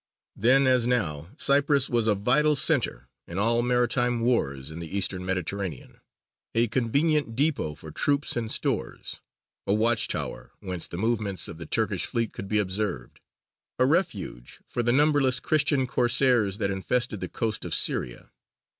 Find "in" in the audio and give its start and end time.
3.27-3.37, 4.71-4.79